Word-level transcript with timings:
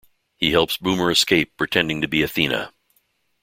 He 0.35 0.49
helps 0.49 0.77
Boomer 0.77 1.11
escape 1.11 1.55
pretending 1.57 2.01
to 2.01 2.07
be 2.07 2.23
Athena. 2.23 2.73